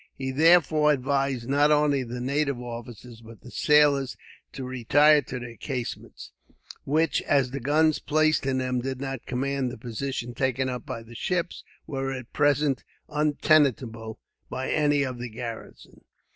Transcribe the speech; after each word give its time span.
He 0.15 0.31
therefore 0.31 0.91
advised 0.91 1.47
not 1.47 1.69
only 1.69 2.01
the 2.01 2.19
native 2.19 2.59
officers, 2.59 3.21
but 3.21 3.41
the 3.41 3.51
sailors, 3.51 4.17
to 4.53 4.63
retire 4.63 5.21
to 5.21 5.37
their 5.37 5.57
casemates; 5.57 6.31
which, 6.85 7.21
as 7.21 7.51
the 7.51 7.59
guns 7.59 7.99
placed 7.99 8.47
in 8.47 8.57
them 8.57 8.81
did 8.81 8.99
not 8.99 9.27
command 9.27 9.69
the 9.69 9.77
position 9.77 10.33
taken 10.33 10.69
up 10.69 10.87
by 10.87 11.03
the 11.03 11.13
ships, 11.13 11.63
were 11.85 12.11
at 12.11 12.33
presented 12.33 12.83
untenanted 13.09 13.91
by 14.49 14.71
any 14.71 15.03
of 15.03 15.19
the 15.19 15.29
garrison. 15.29 16.01